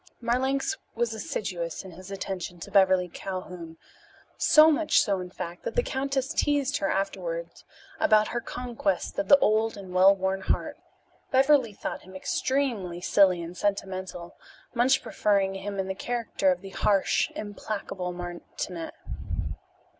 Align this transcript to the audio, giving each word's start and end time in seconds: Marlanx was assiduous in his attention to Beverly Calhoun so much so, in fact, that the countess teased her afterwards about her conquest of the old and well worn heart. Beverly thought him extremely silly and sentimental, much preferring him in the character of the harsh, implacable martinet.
Marlanx 0.19 0.77
was 0.95 1.13
assiduous 1.13 1.83
in 1.85 1.91
his 1.91 2.09
attention 2.09 2.59
to 2.59 2.71
Beverly 2.71 3.07
Calhoun 3.07 3.77
so 4.35 4.71
much 4.71 4.99
so, 4.99 5.19
in 5.19 5.29
fact, 5.29 5.61
that 5.61 5.75
the 5.75 5.83
countess 5.83 6.33
teased 6.33 6.77
her 6.77 6.89
afterwards 6.89 7.63
about 7.99 8.29
her 8.29 8.41
conquest 8.41 9.19
of 9.19 9.27
the 9.27 9.37
old 9.37 9.77
and 9.77 9.93
well 9.93 10.15
worn 10.15 10.41
heart. 10.41 10.77
Beverly 11.29 11.73
thought 11.73 12.01
him 12.01 12.15
extremely 12.15 12.99
silly 12.99 13.43
and 13.43 13.55
sentimental, 13.55 14.35
much 14.73 15.03
preferring 15.03 15.53
him 15.53 15.77
in 15.77 15.87
the 15.87 15.93
character 15.93 16.51
of 16.51 16.61
the 16.61 16.71
harsh, 16.71 17.29
implacable 17.35 18.11
martinet. 18.11 18.95